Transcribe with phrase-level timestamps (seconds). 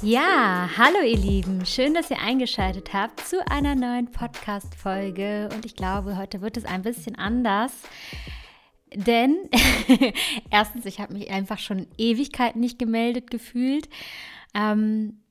[0.00, 5.74] Ja, hallo ihr Lieben, schön, dass ihr eingeschaltet habt zu einer neuen Podcast-Folge und ich
[5.74, 7.72] glaube, heute wird es ein bisschen anders.
[8.94, 9.36] Denn
[10.52, 13.88] erstens, ich habe mich einfach schon Ewigkeiten nicht gemeldet gefühlt.
[14.54, 15.24] Ähm,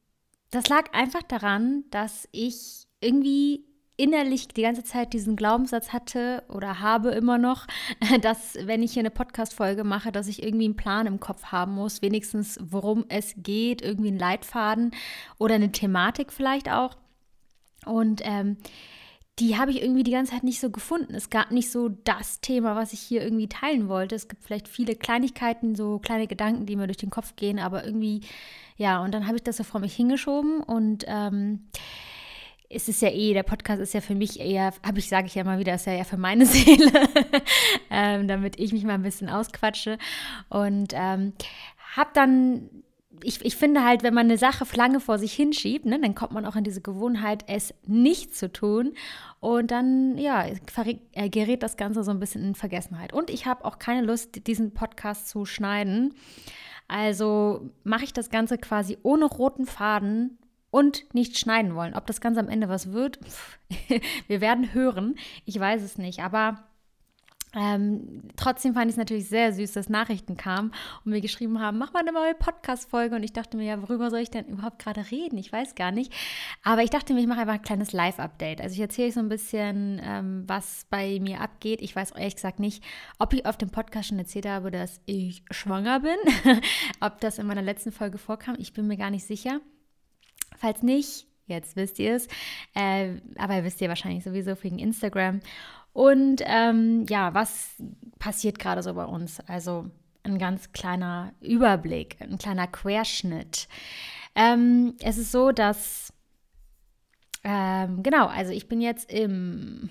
[0.52, 3.67] das lag einfach daran, dass ich irgendwie
[3.98, 7.66] innerlich die ganze Zeit diesen Glaubenssatz hatte oder habe immer noch,
[8.22, 11.74] dass wenn ich hier eine Podcast-Folge mache, dass ich irgendwie einen Plan im Kopf haben
[11.74, 14.92] muss, wenigstens worum es geht, irgendwie einen Leitfaden
[15.40, 16.96] oder eine Thematik vielleicht auch.
[17.86, 18.58] Und ähm,
[19.40, 21.14] die habe ich irgendwie die ganze Zeit nicht so gefunden.
[21.14, 24.16] Es gab nicht so das Thema, was ich hier irgendwie teilen wollte.
[24.16, 27.86] Es gibt vielleicht viele Kleinigkeiten, so kleine Gedanken, die mir durch den Kopf gehen, aber
[27.86, 28.22] irgendwie,
[28.78, 31.68] ja, und dann habe ich das so vor mich hingeschoben und ähm,
[32.70, 35.36] es ist ja eh, der Podcast ist ja für mich eher, habe ich, sage ich
[35.36, 36.92] ja mal wieder, ist ja eher für meine Seele,
[37.90, 39.98] ähm, damit ich mich mal ein bisschen ausquatsche.
[40.50, 41.34] Und ähm,
[41.96, 42.70] habe dann,
[43.24, 46.34] ich, ich finde halt, wenn man eine Sache lange vor sich hinschiebt, ne, dann kommt
[46.34, 48.94] man auch in diese Gewohnheit, es nicht zu tun.
[49.40, 53.14] Und dann, ja, äh, gerät das Ganze so ein bisschen in Vergessenheit.
[53.14, 56.14] Und ich habe auch keine Lust, diesen Podcast zu schneiden.
[56.90, 60.38] Also mache ich das Ganze quasi ohne roten Faden
[60.72, 61.94] und nicht schneiden wollen.
[61.94, 63.20] Ob das Ganze am Ende was wird,
[64.28, 65.16] wir werden hören.
[65.46, 66.68] Ich weiß es nicht, aber
[67.56, 70.72] ähm, trotzdem fand ich es natürlich sehr süß, dass Nachrichten kamen
[71.04, 73.16] und mir geschrieben haben, mach mal eine neue Podcast-Folge.
[73.16, 75.38] Und ich dachte mir, ja, worüber soll ich denn überhaupt gerade reden?
[75.38, 76.14] Ich weiß gar nicht.
[76.64, 78.62] Aber ich dachte mir, ich mache einfach ein kleines Live-Update.
[78.62, 81.82] Also ich erzähle euch so ein bisschen, ähm, was bei mir abgeht.
[81.82, 82.84] Ich weiß ehrlich gesagt nicht,
[83.18, 86.18] ob ich auf dem Podcast schon erzählt habe, dass ich schwanger bin.
[87.00, 88.56] ob das in meiner letzten Folge vorkam.
[88.60, 89.62] Ich bin mir gar nicht sicher.
[90.58, 92.28] Falls nicht, jetzt wisst ihr es,
[92.76, 95.40] äh, aber wisst ihr wahrscheinlich sowieso wegen Instagram.
[95.94, 97.72] Und ähm, ja, was
[98.20, 99.40] passiert gerade so bei uns?
[99.48, 99.90] Also
[100.24, 103.68] ein ganz kleiner Überblick, ein kleiner Querschnitt.
[104.36, 106.14] Ähm, es ist so, dass,
[107.44, 109.90] ähm, genau, also ich bin jetzt im,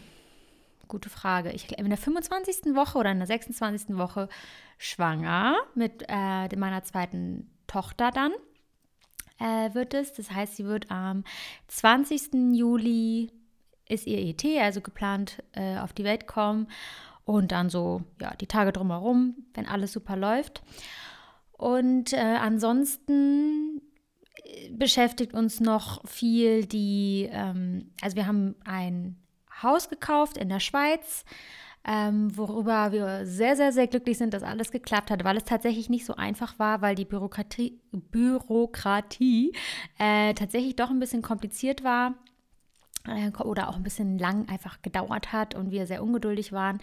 [0.86, 2.76] gute Frage, ich in der 25.
[2.76, 3.96] Woche oder in der 26.
[3.96, 4.28] Woche
[4.78, 8.32] schwanger mit äh, meiner zweiten Tochter dann
[9.38, 10.12] äh, wird es.
[10.12, 11.24] Das heißt, sie wird am
[11.68, 12.54] 20.
[12.54, 13.32] Juli
[13.88, 16.68] ist ihr ET, also geplant äh, auf die Welt kommen
[17.24, 20.62] und dann so, ja, die Tage drumherum, wenn alles super läuft.
[21.52, 23.80] Und äh, ansonsten
[24.44, 29.16] äh, beschäftigt uns noch viel die, ähm, also wir haben ein
[29.62, 31.24] Haus gekauft in der Schweiz
[31.86, 35.88] ähm, worüber wir sehr, sehr, sehr glücklich sind, dass alles geklappt hat, weil es tatsächlich
[35.88, 39.52] nicht so einfach war, weil die Bürokratie, Bürokratie
[39.98, 42.14] äh, tatsächlich doch ein bisschen kompliziert war
[43.06, 46.78] äh, oder auch ein bisschen lang einfach gedauert hat und wir sehr ungeduldig waren.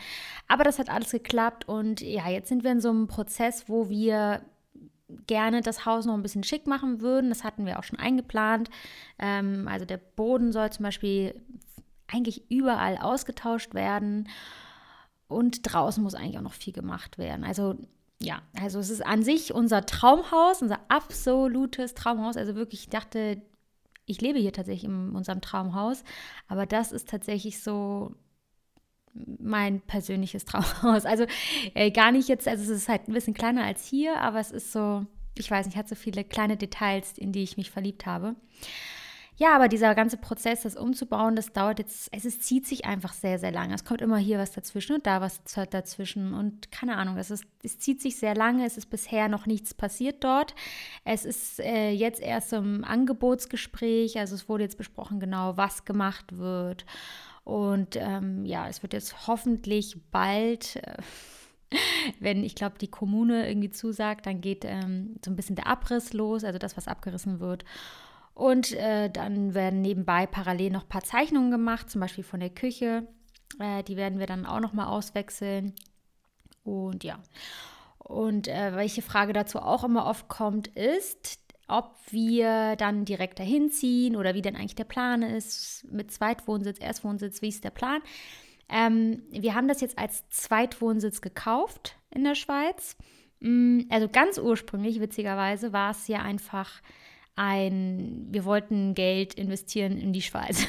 [0.47, 3.89] Aber das hat alles geklappt und ja, jetzt sind wir in so einem Prozess, wo
[3.89, 4.41] wir
[5.27, 7.29] gerne das Haus noch ein bisschen schick machen würden.
[7.29, 8.69] Das hatten wir auch schon eingeplant.
[9.19, 11.41] Ähm, also der Boden soll zum Beispiel
[12.07, 14.29] eigentlich überall ausgetauscht werden.
[15.33, 17.43] Und draußen muss eigentlich auch noch viel gemacht werden.
[17.43, 17.75] Also
[18.21, 22.37] ja, also es ist an sich unser Traumhaus, unser absolutes Traumhaus.
[22.37, 23.41] Also wirklich, ich dachte,
[24.05, 26.03] ich lebe hier tatsächlich in unserem Traumhaus,
[26.47, 28.15] aber das ist tatsächlich so
[29.13, 31.05] mein persönliches Traumhaus.
[31.05, 31.25] Also
[31.73, 34.51] äh, gar nicht jetzt, also es ist halt ein bisschen kleiner als hier, aber es
[34.51, 35.05] ist so,
[35.37, 38.35] ich weiß nicht, hat so viele kleine Details, in die ich mich verliebt habe.
[39.35, 43.13] Ja, aber dieser ganze Prozess, das umzubauen, das dauert jetzt, es ist, zieht sich einfach
[43.13, 43.73] sehr, sehr lange.
[43.73, 47.43] Es kommt immer hier was dazwischen und da was dazwischen und keine Ahnung, es, ist,
[47.63, 50.53] es zieht sich sehr lange, es ist bisher noch nichts passiert dort.
[51.03, 56.37] Es ist äh, jetzt erst im Angebotsgespräch, also es wurde jetzt besprochen genau, was gemacht
[56.37, 56.85] wird.
[57.43, 60.77] Und ähm, ja, es wird jetzt hoffentlich bald.
[60.77, 60.97] Äh,
[62.19, 66.13] wenn ich glaube, die Kommune irgendwie zusagt, dann geht ähm, so ein bisschen der Abriss
[66.13, 67.65] los, also das, was abgerissen wird.
[68.33, 72.49] Und äh, dann werden nebenbei parallel noch ein paar Zeichnungen gemacht, zum Beispiel von der
[72.49, 73.07] Küche.
[73.59, 75.73] Äh, die werden wir dann auch noch mal auswechseln.
[76.63, 77.19] Und ja.
[77.99, 83.69] Und äh, welche Frage dazu auch immer oft kommt, ist, ob wir dann direkt dahin
[83.69, 88.01] ziehen oder wie denn eigentlich der Plan ist mit Zweitwohnsitz, Erstwohnsitz, wie ist der Plan?
[88.69, 92.97] Ähm, wir haben das jetzt als Zweitwohnsitz gekauft in der Schweiz.
[93.39, 96.81] Mm, also ganz ursprünglich, witzigerweise, war es ja einfach
[97.35, 100.67] ein, wir wollten Geld investieren in die Schweiz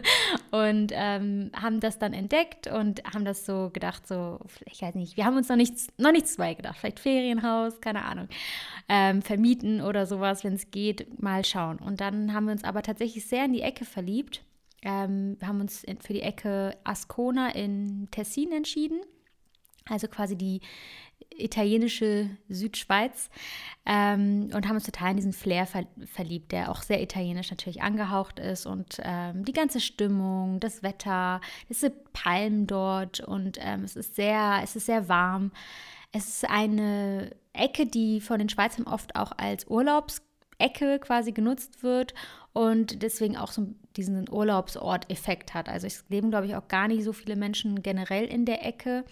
[0.50, 5.18] und ähm, haben das dann entdeckt und haben das so gedacht, so, ich weiß nicht,
[5.18, 8.28] wir haben uns noch nichts, noch nichts bei gedacht, vielleicht Ferienhaus, keine Ahnung,
[8.88, 11.78] ähm, vermieten oder sowas, wenn es geht, mal schauen.
[11.78, 14.42] Und dann haben wir uns aber tatsächlich sehr in die Ecke verliebt.
[14.82, 19.00] Ähm, wir haben uns für die Ecke Ascona in Tessin entschieden,
[19.84, 20.60] also quasi die
[21.38, 23.30] italienische Südschweiz
[23.84, 27.82] ähm, und haben uns total in diesen Flair ver verliebt, der auch sehr italienisch natürlich
[27.82, 33.84] angehaucht ist und ähm, die ganze Stimmung, das Wetter, es sind Palmen dort und ähm,
[33.84, 35.52] es ist sehr, es ist sehr warm.
[36.12, 42.14] Es ist eine Ecke, die von den Schweizern oft auch als Urlaubsecke quasi genutzt wird
[42.52, 43.66] und deswegen auch so
[43.96, 45.68] diesen Urlaubsort-Effekt hat.
[45.68, 49.04] Also es leben, glaube ich, auch gar nicht so viele Menschen generell in der Ecke,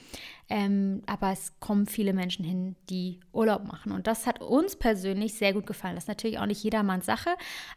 [0.48, 3.92] ähm, aber es kommen viele Menschen hin, die Urlaub machen.
[3.92, 5.94] Und das hat uns persönlich sehr gut gefallen.
[5.94, 7.30] Das ist natürlich auch nicht jedermanns Sache,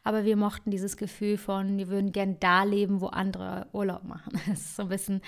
[0.03, 4.33] aber wir mochten dieses Gefühl von, wir würden gern da leben, wo andere Urlaub machen.
[4.47, 5.21] Das ist so ein bisschen,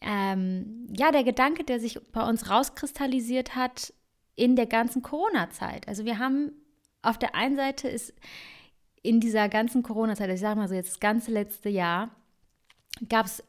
[0.00, 3.92] ähm, ja, der Gedanke, der sich bei uns rauskristallisiert hat
[4.36, 5.88] in der ganzen Corona-Zeit.
[5.88, 6.52] Also wir haben
[7.02, 8.14] auf der einen Seite ist
[9.08, 12.10] in dieser ganzen Corona-Zeit, ich sage mal so jetzt das ganze letzte Jahr,
[13.08, 13.42] gab es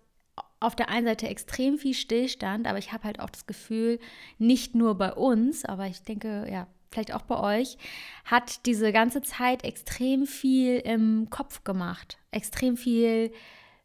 [0.62, 4.00] auf der einen Seite extrem viel Stillstand, aber ich habe halt auch das Gefühl,
[4.38, 7.78] nicht nur bei uns, aber ich denke, ja, vielleicht auch bei euch,
[8.24, 13.34] hat diese ganze Zeit extrem viel im Kopf gemacht, extrem viel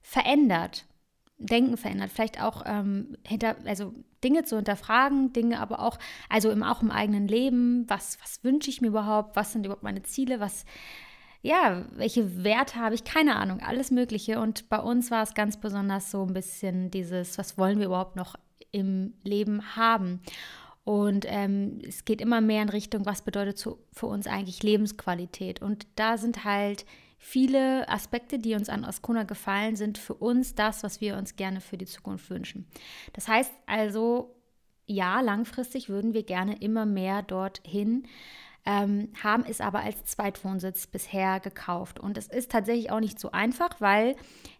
[0.01, 0.87] verändert,
[1.39, 3.93] Denken verändert, vielleicht auch ähm, hinter, also
[4.23, 5.99] Dinge zu hinterfragen, Dinge aber auch,
[6.29, 9.83] also im, auch im eigenen Leben, was, was wünsche ich mir überhaupt, was sind überhaupt
[9.83, 10.65] meine Ziele, was,
[11.45, 13.05] ja, welche Werte habe ich?
[13.05, 14.41] Keine Ahnung, alles Mögliche.
[14.41, 18.17] Und bei uns war es ganz besonders so ein bisschen dieses, was wollen wir überhaupt
[18.17, 18.37] noch
[18.73, 20.23] im Leben haben?
[20.85, 25.61] Und ähm, es geht immer mehr in Richtung, was bedeutet so für uns eigentlich Lebensqualität?
[25.61, 26.87] Und da sind halt
[27.19, 31.61] viele Aspekte, die uns an Ascona gefallen, sind für uns das, was wir uns gerne
[31.61, 32.67] für die Zukunft wünschen.
[33.13, 34.35] Das heißt also,
[34.87, 38.07] ja, langfristig würden wir gerne immer mehr dorthin
[38.67, 42.01] ähm, haben es aber als Zweitwohnsitz bisher gekauft.
[42.01, 44.17] Und es ist tatsächlich auch nicht so einfach, weil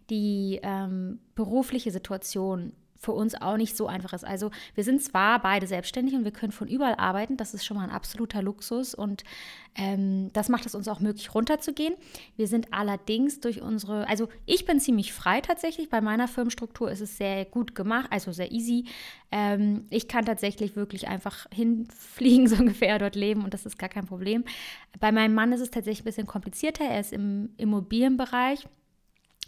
[0.09, 4.25] die ähm, berufliche Situation für uns auch nicht so einfach ist.
[4.25, 7.77] Also wir sind zwar beide selbstständig und wir können von überall arbeiten, das ist schon
[7.77, 9.23] mal ein absoluter Luxus und
[9.75, 11.95] ähm, das macht es uns auch möglich runterzugehen.
[12.37, 17.01] Wir sind allerdings durch unsere, also ich bin ziemlich frei tatsächlich, bei meiner Firmenstruktur ist
[17.01, 18.85] es sehr gut gemacht, also sehr easy.
[19.31, 23.89] Ähm, ich kann tatsächlich wirklich einfach hinfliegen, so ungefähr dort leben und das ist gar
[23.89, 24.45] kein Problem.
[24.99, 28.65] Bei meinem Mann ist es tatsächlich ein bisschen komplizierter, er ist im Immobilienbereich.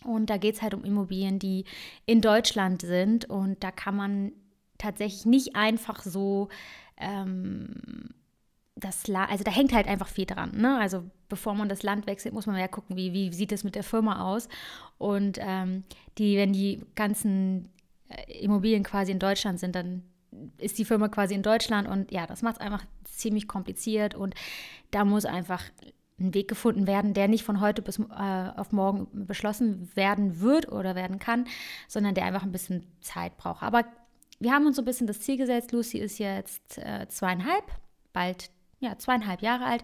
[0.03, 1.65] Und da geht es halt um Immobilien, die
[2.05, 3.25] in Deutschland sind.
[3.25, 4.31] Und da kann man
[4.77, 6.49] tatsächlich nicht einfach so
[6.97, 7.73] ähm,
[8.79, 10.51] das La also da hängt halt einfach viel dran.
[10.55, 10.77] Ne?
[10.79, 13.75] Also bevor man das Land wechselt, muss man ja gucken, wie, wie sieht es mit
[13.75, 14.47] der Firma aus.
[14.97, 15.83] Und ähm,
[16.17, 17.69] die, wenn die ganzen
[18.09, 20.03] äh, Immobilien quasi in Deutschland sind, dann
[20.57, 24.35] ist die Firma quasi in Deutschland und ja, das macht es einfach ziemlich kompliziert und
[24.91, 25.63] da muss einfach
[26.19, 30.71] ein Weg gefunden werden, der nicht von heute bis äh, auf morgen beschlossen werden wird
[30.71, 31.45] oder werden kann,
[31.87, 33.61] sondern der einfach ein bisschen Zeit braucht.
[33.61, 33.85] Aber
[34.39, 35.71] wir haben uns so ein bisschen das Ziel gesetzt.
[35.71, 37.65] Lucy ist jetzt äh, zweieinhalb,
[38.13, 38.49] bald
[38.79, 39.83] ja, zweieinhalb Jahre alt.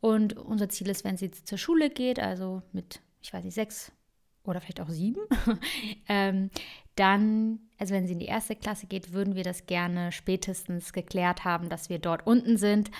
[0.00, 3.92] Und unser Ziel ist, wenn sie zur Schule geht, also mit, ich weiß nicht, sechs
[4.44, 5.20] oder vielleicht auch sieben,
[6.08, 6.50] ähm,
[6.96, 11.44] dann, also wenn sie in die erste Klasse geht, würden wir das gerne spätestens geklärt
[11.44, 12.90] haben, dass wir dort unten sind,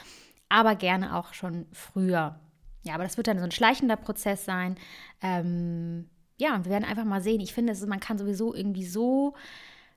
[0.49, 2.38] aber gerne auch schon früher.
[2.82, 4.76] Ja, aber das wird dann so ein schleichender Prozess sein.
[5.23, 6.08] Ähm,
[6.38, 7.40] ja, und wir werden einfach mal sehen.
[7.40, 9.34] Ich finde, man kann sowieso irgendwie so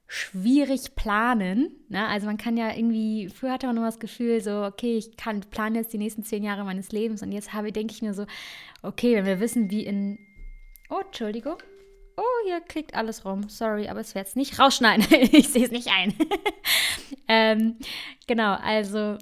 [0.08, 1.72] schwierig planen.
[1.90, 2.08] Ne?
[2.08, 5.42] Also man kann ja irgendwie, früher hatte man nur das Gefühl, so, okay, ich kann
[5.42, 8.26] planen jetzt die nächsten zehn Jahre meines Lebens und jetzt habe, denke ich mir so,
[8.84, 10.20] okay, wenn wir wissen, wie in,
[10.90, 11.58] oh, Entschuldigung,
[12.18, 15.72] oh, hier klickt alles rum, sorry, aber es wird es nicht rausschneiden, ich sehe es
[15.72, 16.14] nicht ein.
[17.28, 17.78] ähm,
[18.28, 19.18] genau, also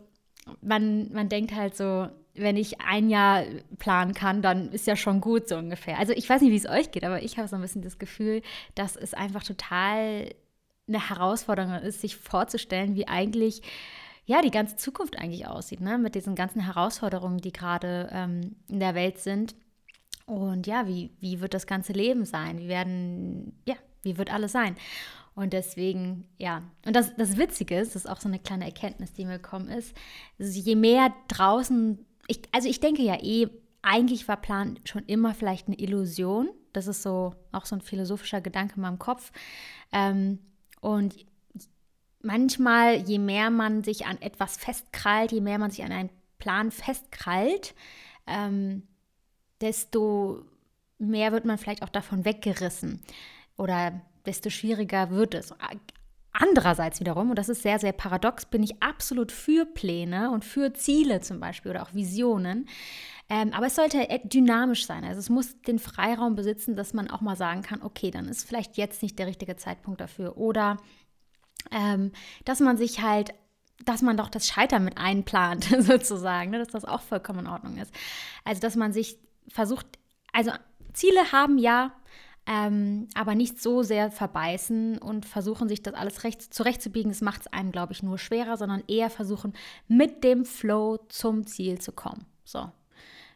[0.62, 3.44] man, man denkt halt so, wenn ich ein Jahr
[3.78, 6.00] planen kann, dann ist ja schon gut so ungefähr.
[6.00, 8.00] Also ich weiß nicht, wie es euch geht, aber ich habe so ein bisschen das
[8.00, 8.42] Gefühl,
[8.76, 10.34] dass es einfach total
[10.88, 13.62] eine Herausforderung ist, sich vorzustellen, wie eigentlich
[14.26, 15.98] ja die ganze Zukunft eigentlich aussieht, ne?
[15.98, 19.56] mit diesen ganzen Herausforderungen, die gerade ähm, in der Welt sind.
[20.26, 22.58] Und ja, wie, wie wird das ganze Leben sein?
[22.58, 24.76] Wie werden, ja, wie wird alles sein?
[25.36, 29.14] Und deswegen, ja, und das, das Witzige ist, das ist auch so eine kleine Erkenntnis,
[29.14, 29.96] die mir gekommen ist,
[30.40, 33.48] also je mehr draußen ich, also ich denke ja eh,
[33.82, 36.50] eigentlich war Plan schon immer vielleicht eine Illusion.
[36.72, 39.32] Das ist so auch so ein philosophischer Gedanke in meinem Kopf.
[39.92, 40.40] Ähm,
[40.82, 41.16] und
[42.22, 46.72] manchmal, je mehr man sich an etwas festkrallt, je mehr man sich an einen Plan
[46.72, 47.76] festkrallt,
[48.26, 48.84] ähm,
[49.62, 50.46] desto
[50.98, 53.02] mehr wird man vielleicht auch davon weggerissen
[53.58, 55.54] oder desto schwieriger wird es.
[56.34, 60.74] Andererseits wiederum, und das ist sehr, sehr paradox, bin ich absolut für Pläne und für
[60.74, 62.68] Ziele zum Beispiel oder auch Visionen.
[63.30, 65.04] Ähm, aber es sollte dynamisch sein.
[65.04, 68.48] Also es muss den Freiraum besitzen, dass man auch mal sagen kann, okay, dann ist
[68.48, 70.38] vielleicht jetzt nicht der richtige Zeitpunkt dafür.
[70.38, 70.78] Oder
[71.72, 72.12] ähm,
[72.46, 73.34] dass man sich halt
[73.86, 76.60] dass man doch das Scheitern mit einplant, sozusagen, ne?
[76.60, 77.94] dass das auch vollkommen in Ordnung ist.
[78.44, 79.18] Also, dass man sich
[79.50, 79.86] versucht,
[80.32, 80.52] also
[80.94, 81.92] Ziele haben ja,
[82.46, 87.12] ähm, aber nicht so sehr verbeißen und versuchen, sich das alles recht, zurechtzubiegen.
[87.12, 89.54] Das macht es einem, glaube ich, nur schwerer, sondern eher versuchen,
[89.88, 92.26] mit dem Flow zum Ziel zu kommen.
[92.44, 92.70] So.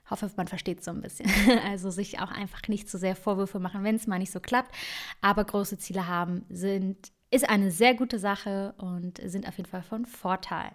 [0.10, 1.30] Hoffe, man versteht so ein bisschen.
[1.66, 4.74] Also sich auch einfach nicht so sehr Vorwürfe machen, wenn es mal nicht so klappt.
[5.22, 9.84] Aber große Ziele haben sind, ist eine sehr gute Sache und sind auf jeden Fall
[9.84, 10.72] von Vorteil.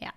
[0.00, 0.10] Ja.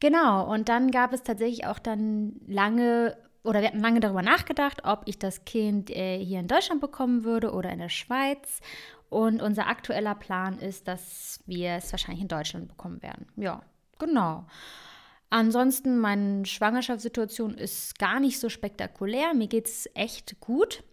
[0.00, 4.82] Genau, und dann gab es tatsächlich auch dann lange oder wir hatten lange darüber nachgedacht,
[4.84, 8.60] ob ich das Kind äh, hier in Deutschland bekommen würde oder in der Schweiz.
[9.08, 13.26] Und unser aktueller Plan ist, dass wir es wahrscheinlich in Deutschland bekommen werden.
[13.36, 13.62] Ja,
[13.98, 14.46] genau.
[15.28, 19.34] Ansonsten, meine Schwangerschaftssituation ist gar nicht so spektakulär.
[19.34, 20.84] Mir geht es echt gut.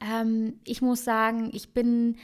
[0.00, 2.16] Ähm, ich muss sagen, ich bin,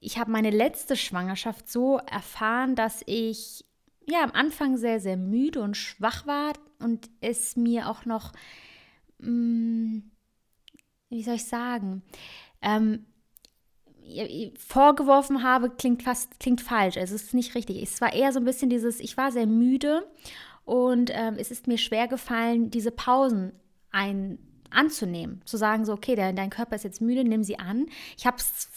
[0.00, 3.64] ich habe meine letzte Schwangerschaft so erfahren, dass ich
[4.06, 8.32] ja am Anfang sehr, sehr müde und schwach war und es mir auch noch,
[9.18, 10.10] mh, mm,
[11.10, 12.02] wie soll ich sagen,
[12.62, 13.06] ähm,
[14.56, 16.96] vorgeworfen habe, klingt fast, klingt falsch.
[16.96, 17.82] Also es ist nicht richtig.
[17.82, 20.06] Es war eher so ein bisschen dieses, ich war sehr müde
[20.64, 23.52] und ähm, es ist mir schwer gefallen, diese Pausen
[23.90, 24.38] ein,
[24.70, 25.42] anzunehmen.
[25.44, 27.86] Zu sagen, so, okay, dein, dein Körper ist jetzt müde, nimm sie an.
[28.16, 28.68] Ich habe es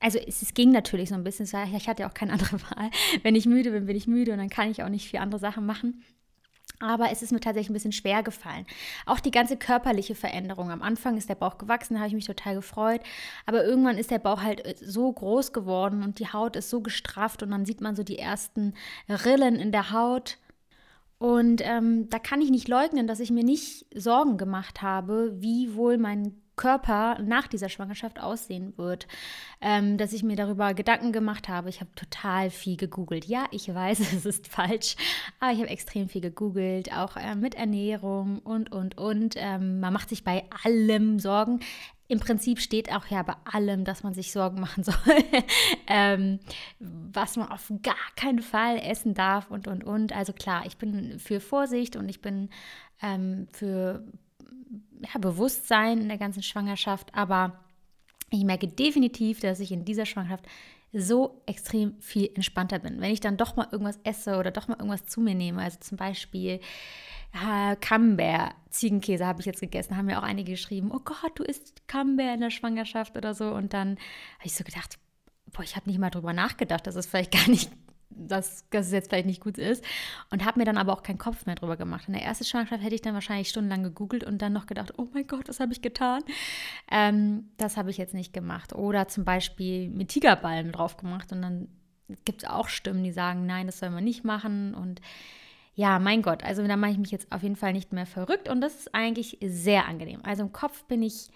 [0.00, 2.90] also es, es, ging natürlich so ein bisschen, ich hatte ja auch keine andere Wahl.
[3.22, 5.40] Wenn ich müde bin, bin ich müde und dann kann ich auch nicht viel andere
[5.40, 6.02] Sachen machen.
[6.82, 8.64] Aber es ist mir tatsächlich ein bisschen schwer gefallen.
[9.04, 10.70] Auch die ganze körperliche Veränderung.
[10.70, 13.02] Am Anfang ist der Bauch gewachsen, da habe ich mich total gefreut.
[13.44, 16.80] Aber irgendwann ist der Bauch halt äh, so groß geworden und die Haut ist so
[16.80, 18.74] gestrafft und dann sieht man so die ersten
[19.08, 20.38] Rillen in der Haut.
[21.18, 25.74] Und ähm, da kann ich nicht leugnen, dass ich mir nicht Sorgen gemacht habe, wie
[25.74, 29.08] wohl mein Körper nach dieser Schwangerschaft aussehen wird.
[29.62, 31.70] Ähm, dass ich mir darüber Gedanken gemacht habe.
[31.70, 33.24] Ich habe total viel gegoogelt.
[33.24, 34.96] Ja, ich weiß, es ist falsch,
[35.40, 39.34] aber ich habe extrem viel gegoogelt, auch äh, mit Ernährung und, und, und.
[39.38, 41.60] Ähm, man macht sich bei allem Sorgen.
[42.08, 44.96] Im Prinzip steht auch ja bei allem, dass man sich Sorgen machen soll,
[45.86, 46.40] ähm,
[46.78, 50.14] was man auf gar keinen Fall essen darf und, und, und.
[50.14, 52.50] Also klar, ich bin für Vorsicht und ich bin
[53.00, 54.04] ähm, für
[55.00, 57.60] ja, Bewusstsein in der ganzen Schwangerschaft, aber
[58.30, 60.44] ich merke definitiv, dass ich in dieser Schwangerschaft
[60.92, 63.00] so extrem viel entspannter bin.
[63.00, 65.78] Wenn ich dann doch mal irgendwas esse oder doch mal irgendwas zu mir nehme, also
[65.80, 66.60] zum Beispiel
[67.32, 71.44] äh, Camembert, Ziegenkäse habe ich jetzt gegessen, haben mir auch einige geschrieben, oh Gott, du
[71.44, 73.52] isst Camembert in der Schwangerschaft oder so.
[73.52, 74.98] Und dann habe ich so gedacht,
[75.52, 77.70] boah, ich habe nicht mal drüber nachgedacht, dass es vielleicht gar nicht
[78.10, 79.84] dass, es jetzt vielleicht nicht gut ist.
[80.30, 82.04] Und habe mir dann aber auch keinen Kopf mehr drüber gemacht.
[82.06, 85.08] In der ersten Schwangerschaft hätte ich dann wahrscheinlich stundenlang gegoogelt und dann noch gedacht, oh
[85.12, 86.22] mein Gott, was habe ich getan?
[86.90, 88.74] Ähm, das habe ich jetzt nicht gemacht.
[88.74, 91.68] Oder zum Beispiel mit Tigerballen drauf gemacht und dann
[92.24, 94.74] gibt es auch Stimmen, die sagen, nein, das soll man nicht machen.
[94.74, 95.00] Und
[95.74, 98.48] ja, mein Gott, also da mache ich mich jetzt auf jeden Fall nicht mehr verrückt
[98.48, 100.20] und das ist eigentlich sehr angenehm.
[100.24, 101.30] Also im Kopf bin ich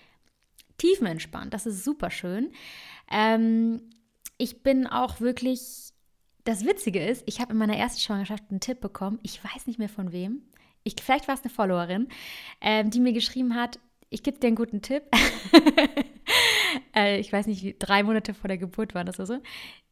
[0.78, 2.50] tiefenentspannt, das ist super schön.
[3.10, 3.80] Ähm,
[4.36, 5.93] ich bin auch wirklich
[6.44, 9.78] das Witzige ist, ich habe in meiner ersten Schwangerschaft einen Tipp bekommen, ich weiß nicht
[9.78, 10.42] mehr von wem.
[10.82, 12.08] Ich, vielleicht war es eine Followerin,
[12.60, 13.78] ähm, die mir geschrieben hat,
[14.10, 15.02] ich gebe dir einen guten Tipp.
[16.94, 19.38] äh, ich weiß nicht, drei Monate vor der Geburt war das oder so.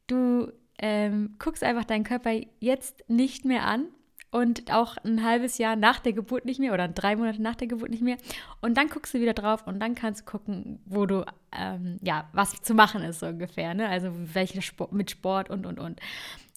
[0.07, 3.87] Du ähm, guckst einfach deinen Körper jetzt nicht mehr an
[4.33, 7.69] und auch ein halbes Jahr nach der Geburt nicht mehr oder drei Monate nach der
[7.69, 8.17] Geburt nicht mehr.
[8.63, 12.29] Und dann guckst du wieder drauf und dann kannst du gucken, wo du, ähm, ja,
[12.33, 13.75] was zu machen ist so ungefähr.
[13.75, 13.87] Ne?
[13.89, 16.01] Also welche Sport, mit Sport und, und, und.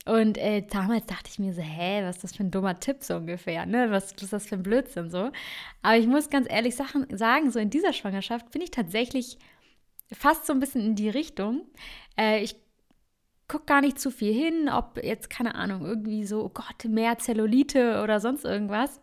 [0.05, 2.97] Und äh, damals dachte ich mir so, hä, was ist das für ein dummer Tipp
[3.01, 3.89] so ungefähr, ne?
[3.89, 5.31] Was, ist das für ein Blödsinn so?
[5.81, 9.37] Aber ich muss ganz ehrlich Sachen sagen, so in dieser Schwangerschaft bin ich tatsächlich
[10.13, 11.63] fast so ein bisschen in die Richtung.
[12.17, 12.55] Äh, ich
[13.47, 17.17] gucke gar nicht zu viel hin, ob jetzt, keine Ahnung, irgendwie so, oh Gott, mehr
[17.17, 18.99] Zellulite oder sonst irgendwas.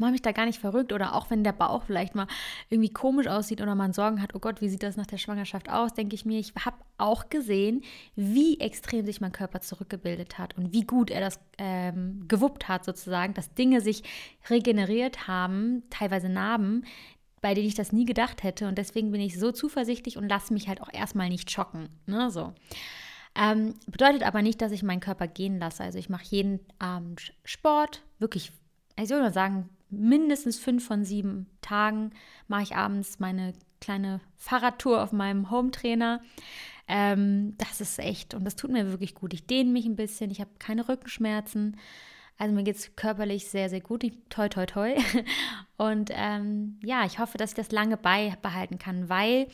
[0.00, 2.28] Mache mich da gar nicht verrückt oder auch wenn der Bauch vielleicht mal
[2.70, 5.68] irgendwie komisch aussieht oder man Sorgen hat, oh Gott, wie sieht das nach der Schwangerschaft
[5.68, 7.82] aus, denke ich mir, ich habe auch gesehen,
[8.14, 12.84] wie extrem sich mein Körper zurückgebildet hat und wie gut er das ähm, gewuppt hat
[12.84, 14.04] sozusagen, dass Dinge sich
[14.48, 16.84] regeneriert haben, teilweise Narben,
[17.40, 20.52] bei denen ich das nie gedacht hätte und deswegen bin ich so zuversichtlich und lasse
[20.52, 22.52] mich halt auch erstmal nicht schocken, ne, so.
[23.40, 25.84] Ähm, bedeutet aber nicht, dass ich meinen Körper gehen lasse.
[25.84, 28.50] Also ich mache jeden Abend Sport, wirklich,
[29.00, 32.10] ich würde mal sagen, mindestens fünf von sieben Tagen
[32.48, 36.20] mache ich abends meine kleine Fahrradtour auf meinem Hometrainer.
[36.88, 39.32] Ähm, das ist echt und das tut mir wirklich gut.
[39.32, 41.76] Ich dehne mich ein bisschen, ich habe keine Rückenschmerzen.
[42.38, 44.04] Also mir geht es körperlich sehr, sehr gut.
[44.30, 44.94] Toi, toi, toi.
[45.76, 49.48] Und ähm, ja, ich hoffe, dass ich das lange beibehalten kann, weil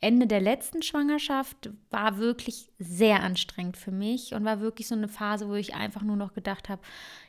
[0.00, 5.08] Ende der letzten Schwangerschaft war wirklich sehr anstrengend für mich und war wirklich so eine
[5.08, 6.80] Phase, wo ich einfach nur noch gedacht habe,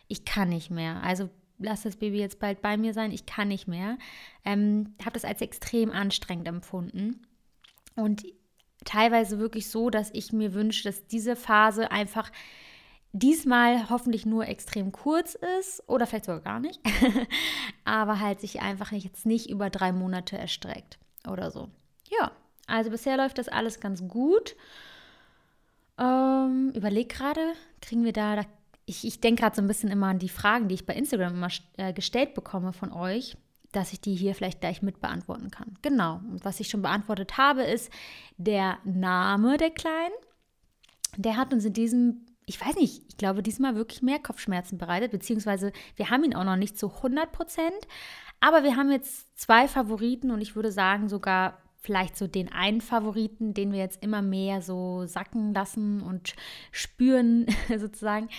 [0.07, 1.03] ich kann nicht mehr.
[1.03, 3.97] Also lass das Baby jetzt bald bei mir sein, ich kann nicht mehr.
[4.45, 7.27] Ähm, habe das als extrem anstrengend empfunden.
[7.95, 8.23] Und
[8.85, 12.31] teilweise wirklich so, dass ich mir wünsche, dass diese Phase einfach
[13.13, 16.79] diesmal hoffentlich nur extrem kurz ist oder vielleicht sogar gar nicht,
[17.85, 21.69] aber halt sich einfach jetzt nicht über drei Monate erstreckt oder so.
[22.09, 22.31] Ja,
[22.67, 24.55] also bisher läuft das alles ganz gut.
[25.97, 28.45] Ähm, überleg gerade, kriegen wir da, da
[28.85, 31.35] ich, ich denke gerade so ein bisschen immer an die Fragen, die ich bei Instagram
[31.35, 33.37] immer äh, gestellt bekomme von euch,
[33.71, 35.77] dass ich die hier vielleicht gleich mit beantworten kann.
[35.81, 36.15] Genau.
[36.29, 37.91] Und was ich schon beantwortet habe, ist
[38.37, 40.13] der Name der Kleinen.
[41.17, 45.11] Der hat uns in diesem ich weiß nicht, ich glaube, diesmal wirklich mehr Kopfschmerzen bereitet,
[45.11, 47.87] beziehungsweise wir haben ihn auch noch nicht zu 100 Prozent,
[48.39, 52.79] aber wir haben jetzt zwei Favoriten und ich würde sagen sogar vielleicht so den einen
[52.79, 56.35] Favoriten, den wir jetzt immer mehr so sacken lassen und
[56.71, 58.29] spüren sozusagen.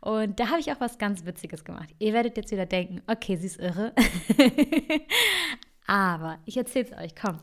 [0.00, 1.90] Und da habe ich auch was ganz Witziges gemacht.
[1.98, 3.92] Ihr werdet jetzt wieder denken, okay, sie ist irre.
[5.86, 7.38] aber ich erzähle es euch, komm.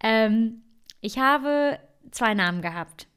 [0.00, 0.62] Ähm,
[1.00, 1.78] ich habe
[2.10, 3.07] zwei Namen gehabt.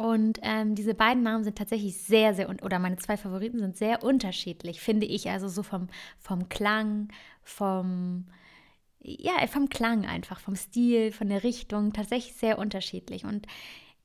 [0.00, 4.02] Und ähm, diese beiden Namen sind tatsächlich sehr, sehr, oder meine zwei Favoriten sind sehr
[4.02, 5.28] unterschiedlich, finde ich.
[5.28, 5.88] Also so vom,
[6.18, 7.08] vom Klang,
[7.42, 8.24] vom,
[8.98, 13.26] ja, vom Klang einfach, vom Stil, von der Richtung, tatsächlich sehr unterschiedlich.
[13.26, 13.46] Und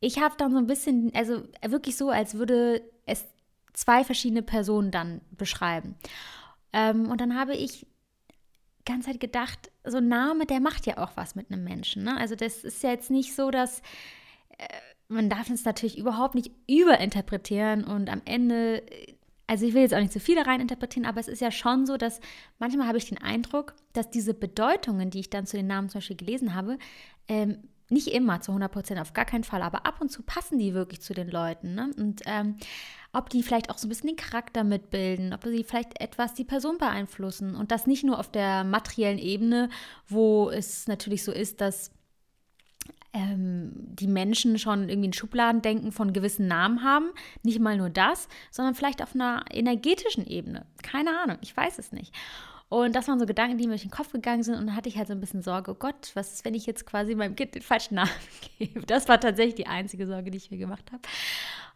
[0.01, 3.23] ich habe dann so ein bisschen, also wirklich so, als würde es
[3.71, 5.95] zwei verschiedene Personen dann beschreiben.
[6.73, 7.87] Ähm, und dann habe ich
[8.85, 12.03] ganz halt gedacht, so ein Name, der macht ja auch was mit einem Menschen.
[12.03, 12.17] Ne?
[12.17, 13.81] Also das ist ja jetzt nicht so, dass
[14.57, 14.67] äh,
[15.07, 18.83] man darf es natürlich überhaupt nicht überinterpretieren und am Ende,
[19.47, 21.97] also ich will jetzt auch nicht zu viele reininterpretieren, aber es ist ja schon so,
[21.97, 22.19] dass
[22.59, 25.99] manchmal habe ich den Eindruck, dass diese Bedeutungen, die ich dann zu den Namen zum
[25.99, 26.77] Beispiel gelesen habe,
[27.27, 27.59] ähm,
[27.89, 30.73] nicht immer zu 100 Prozent, auf gar keinen Fall, aber ab und zu passen die
[30.73, 31.75] wirklich zu den Leuten.
[31.75, 31.91] Ne?
[31.97, 32.55] Und ähm,
[33.13, 36.43] ob die vielleicht auch so ein bisschen den Charakter mitbilden, ob sie vielleicht etwas die
[36.43, 39.69] Person beeinflussen und das nicht nur auf der materiellen Ebene,
[40.07, 41.91] wo es natürlich so ist, dass
[43.15, 47.09] ähm, die Menschen schon irgendwie ein Schubladendenken von gewissen Namen haben.
[47.43, 50.65] Nicht mal nur das, sondern vielleicht auf einer energetischen Ebene.
[50.83, 52.13] Keine Ahnung, ich weiß es nicht.
[52.67, 54.55] Und das waren so Gedanken, die mir durch den Kopf gegangen sind.
[54.55, 56.65] Und da hatte ich halt so ein bisschen Sorge, oh Gott, was ist, wenn ich
[56.65, 58.11] jetzt quasi meinem Kind den falschen Namen
[58.59, 58.81] gebe?
[58.85, 61.01] Das war tatsächlich die einzige Sorge, die ich mir gemacht habe.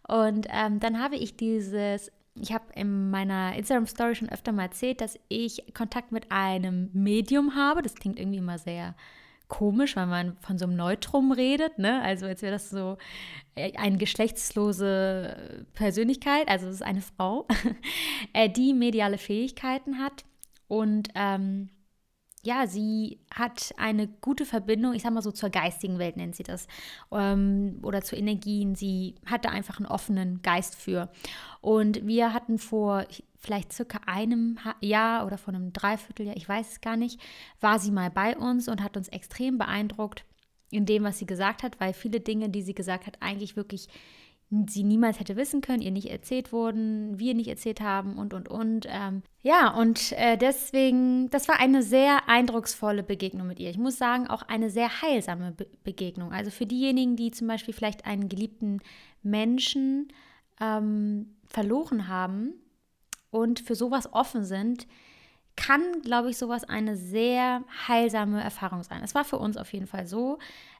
[0.07, 5.01] Und ähm, dann habe ich dieses ich habe in meiner Instagram-Story schon öfter mal erzählt,
[5.01, 7.81] dass ich Kontakt mit einem Medium habe.
[7.81, 8.95] Das klingt irgendwie immer sehr
[9.49, 12.01] komisch, weil man von so einem Neutrum redet, ne?
[12.01, 12.97] Also als wäre das so
[13.55, 17.45] äh, eine geschlechtslose Persönlichkeit, also es ist eine Frau,
[18.33, 20.23] äh, die mediale Fähigkeiten hat
[20.67, 21.69] und ähm,
[22.43, 26.43] ja, sie hat eine gute Verbindung, ich sag mal so zur geistigen Welt nennt sie
[26.43, 26.67] das,
[27.11, 28.75] ähm, oder zu Energien.
[28.75, 31.09] Sie hatte einfach einen offenen Geist für.
[31.59, 33.05] Und wir hatten vor
[33.39, 37.19] vielleicht circa einem Jahr oder vor einem Dreivierteljahr, ich weiß es gar nicht,
[37.61, 40.25] war sie mal bei uns und hat uns extrem beeindruckt
[40.71, 43.87] in dem, was sie gesagt hat, weil viele Dinge, die sie gesagt hat, eigentlich wirklich
[44.67, 48.49] sie niemals hätte wissen können, ihr nicht erzählt wurden, wir nicht erzählt haben und, und,
[48.49, 48.87] und.
[48.89, 53.69] Ähm, ja, und äh, deswegen, das war eine sehr eindrucksvolle Begegnung mit ihr.
[53.69, 56.33] Ich muss sagen, auch eine sehr heilsame Be Begegnung.
[56.33, 58.79] Also für diejenigen, die zum Beispiel vielleicht einen geliebten
[59.21, 60.07] Menschen
[60.59, 62.53] ähm, verloren haben
[63.31, 64.87] und für sowas offen sind,
[65.55, 69.01] kann, glaube ich, sowas eine sehr heilsame Erfahrung sein.
[69.03, 70.39] Es war für uns auf jeden Fall so,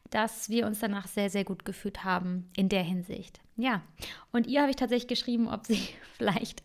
[0.10, 3.40] dass wir uns danach sehr, sehr gut gefühlt haben in der Hinsicht.
[3.56, 3.82] Ja,
[4.32, 6.64] und ihr habe ich tatsächlich geschrieben, ob sie vielleicht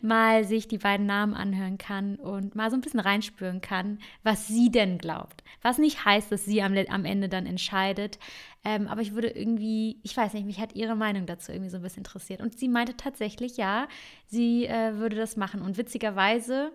[0.00, 4.46] mal sich die beiden Namen anhören kann und mal so ein bisschen reinspüren kann, was
[4.46, 5.42] sie denn glaubt.
[5.62, 8.20] Was nicht heißt, dass sie am, am Ende dann entscheidet.
[8.64, 11.78] Ähm, aber ich würde irgendwie, ich weiß nicht, mich hat ihre Meinung dazu irgendwie so
[11.78, 12.40] ein bisschen interessiert.
[12.40, 13.88] Und sie meinte tatsächlich, ja,
[14.26, 15.60] sie äh, würde das machen.
[15.60, 16.70] Und witzigerweise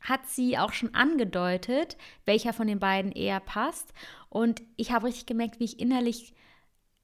[0.00, 3.92] hat sie auch schon angedeutet, welcher von den beiden eher passt.
[4.28, 6.34] Und ich habe richtig gemerkt, wie ich innerlich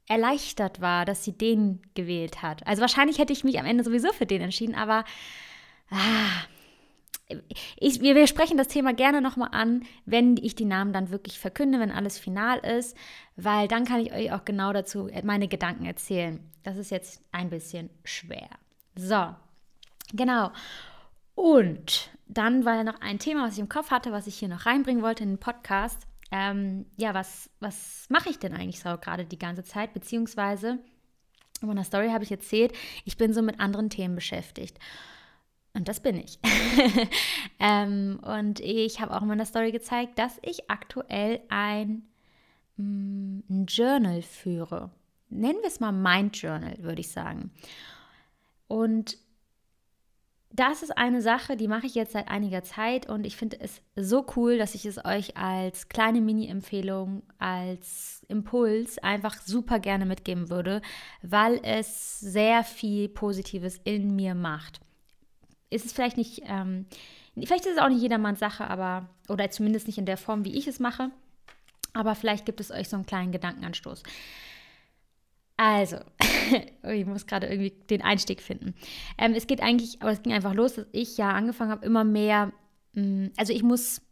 [0.09, 2.66] erleichtert war, dass sie den gewählt hat.
[2.66, 5.04] Also wahrscheinlich hätte ich mich am Ende sowieso für den entschieden, aber
[5.90, 6.44] ah,
[7.76, 11.40] ich, wir, wir sprechen das Thema gerne nochmal an, wenn ich die Namen dann wirklich
[11.40, 12.96] verkünde, wenn alles final ist,
[13.35, 16.38] weil dann kann ich euch auch genau dazu meine Gedanken erzählen.
[16.62, 18.48] Das ist jetzt ein bisschen schwer.
[18.94, 19.35] So,
[20.14, 20.52] genau.
[21.35, 24.49] Und dann war ja noch ein Thema, was ich im Kopf hatte, was ich hier
[24.49, 28.97] noch reinbringen wollte in den Podcast ähm, ja, was, was mache ich denn eigentlich so
[28.99, 29.95] gerade die ganze Zeit?
[29.95, 30.79] Beziehungsweise,
[31.61, 32.73] in meiner Story habe ich erzählt,
[33.05, 34.79] ich bin so mit anderen Themen beschäftigt.
[35.73, 36.39] Und das bin ich.
[37.59, 42.03] ähm, und ich habe auch in meiner Story gezeigt, dass ich aktuell ein,
[42.77, 44.91] mm, ein Journal führe.
[45.29, 47.51] Nennen wir es mal Mind Journal, würde ich sagen.
[48.69, 49.19] Und
[50.57, 53.83] das ist eine Sache, die mache ich jetzt seit einiger Zeit und ich finde es
[53.95, 60.49] so cool, dass ich es euch als kleine Mini-Empfehlung, als Impuls einfach super gerne mitgeben
[60.49, 60.81] würde,
[61.23, 64.81] weil es sehr viel Positives in mir macht.
[65.69, 66.87] Ist es vielleicht nicht, ähm,
[67.35, 70.57] vielleicht ist es auch nicht jedermanns Sache, aber, oder zumindest nicht in der Form, wie
[70.57, 71.11] ich es mache,
[71.92, 74.03] aber vielleicht gibt es euch so einen kleinen Gedankenanstoß.
[75.57, 75.97] Also,
[76.83, 78.75] ich muss gerade irgendwie den Einstieg finden.
[79.19, 82.05] Ähm, es geht eigentlich, aber es ging einfach los, dass ich ja angefangen habe, immer
[82.05, 82.53] mehr,
[82.92, 84.03] mh, mm, also ich muss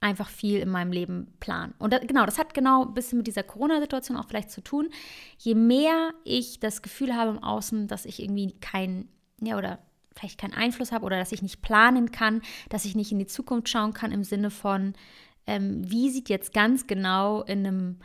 [0.00, 1.74] einfach viel in meinem Leben planen.
[1.78, 4.90] Und das, genau, das hat genau ein bisschen mit dieser Corona-Situation auch vielleicht zu tun.
[5.38, 9.08] Je mehr ich das Gefühl habe im Außen, dass ich irgendwie kein,
[9.40, 9.80] ja, oder
[10.14, 13.26] vielleicht keinen Einfluss habe oder dass ich nicht planen kann, dass ich nicht in die
[13.26, 14.94] Zukunft schauen kann im Sinne von,
[15.46, 17.98] ähm, wie sieht jetzt ganz genau in einem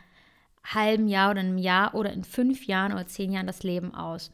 [0.64, 4.32] halben Jahr oder einem Jahr oder in fünf Jahren oder zehn Jahren das Leben aus.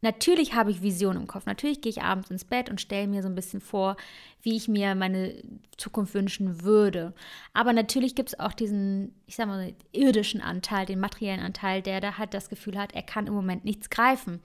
[0.00, 1.46] Natürlich habe ich Visionen im Kopf.
[1.46, 3.96] Natürlich gehe ich abends ins Bett und stelle mir so ein bisschen vor,
[4.42, 5.42] wie ich mir meine
[5.76, 7.12] Zukunft wünschen würde.
[7.52, 12.00] Aber natürlich gibt es auch diesen, ich sage mal, irdischen Anteil, den materiellen Anteil, der
[12.00, 14.40] da halt das Gefühl hat, er kann im Moment nichts greifen.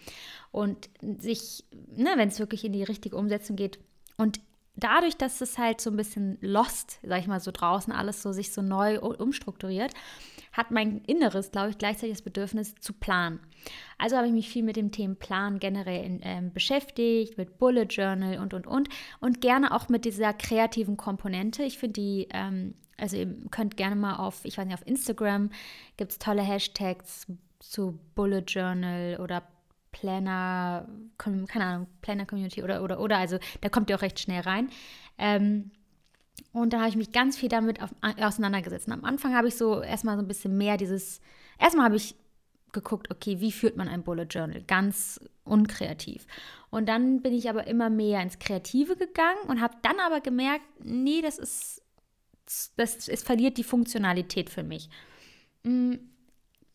[0.52, 1.64] Und sich,
[1.96, 3.78] ne, wenn es wirklich in die richtige Umsetzung geht.
[4.18, 4.40] Und
[4.76, 8.32] dadurch, dass es halt so ein bisschen lost, sag ich mal, so draußen alles so
[8.32, 9.94] sich so neu umstrukturiert,
[10.54, 13.40] hat mein Inneres, glaube ich, gleichzeitig das Bedürfnis zu planen.
[13.98, 17.88] Also habe ich mich viel mit dem Thema Plan generell in, ähm, beschäftigt, mit Bullet
[17.90, 18.90] Journal und, und, und.
[19.20, 21.64] Und gerne auch mit dieser kreativen Komponente.
[21.64, 25.50] Ich finde die, ähm, also ihr könnt gerne mal auf, ich weiß nicht, auf Instagram
[25.98, 27.28] gibt es tolle Hashtags
[27.60, 29.44] zu Bullet Journal oder
[29.92, 30.88] Planner,
[31.18, 34.70] keine Ahnung, Planner Community oder, oder, oder, also da kommt ihr auch recht schnell rein.
[35.18, 35.72] Ähm,
[36.54, 38.88] und da habe ich mich ganz viel damit auf, auseinandergesetzt.
[38.88, 41.20] Und am Anfang habe ich so erstmal so ein bisschen mehr dieses,
[41.60, 42.16] erstmal habe ich
[42.72, 44.62] geguckt, okay, wie führt man ein Bullet Journal?
[44.64, 46.28] Ganz unkreativ.
[46.70, 50.66] Und dann bin ich aber immer mehr ins Kreative gegangen und habe dann aber gemerkt,
[50.84, 51.82] nee, das ist,
[52.78, 54.90] das, es verliert die Funktionalität für mich.
[55.64, 55.96] Mm,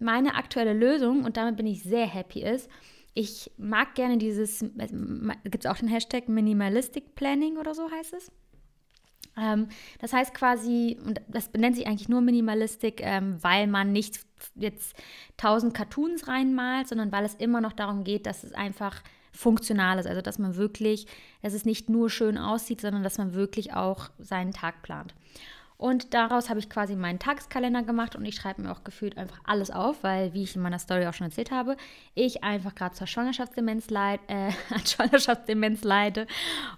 [0.00, 2.68] meine aktuelle Lösung, und damit bin ich sehr happy, ist,
[3.14, 8.30] ich mag gerne dieses, gibt es auch den Hashtag Minimalistic Planning oder so heißt es?
[9.36, 9.68] Ähm,
[10.00, 14.20] das heißt quasi, und das nennt sich eigentlich nur Minimalistik, ähm, weil man nicht
[14.54, 14.94] jetzt
[15.36, 19.02] tausend Cartoons reinmalt, sondern weil es immer noch darum geht, dass es einfach
[19.32, 20.06] funktional ist.
[20.06, 21.06] Also dass man wirklich,
[21.42, 25.14] dass es nicht nur schön aussieht, sondern dass man wirklich auch seinen Tag plant.
[25.78, 29.38] Und daraus habe ich quasi meinen Tageskalender gemacht und ich schreibe mir auch gefühlt einfach
[29.44, 31.76] alles auf, weil, wie ich in meiner Story auch schon erzählt habe,
[32.16, 36.26] ich einfach gerade zur Schwangerschaftsdemenz leid, äh, an Schwangerschaftsdemenz leide.